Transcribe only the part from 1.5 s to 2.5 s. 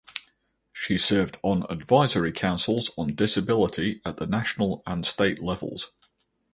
advisory